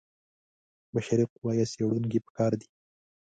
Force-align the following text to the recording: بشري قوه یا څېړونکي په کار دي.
بشري 0.93 1.25
قوه 1.33 1.51
یا 1.59 1.65
څېړونکي 1.71 2.19
په 2.25 2.31
کار 2.37 2.51
دي. 2.59 2.67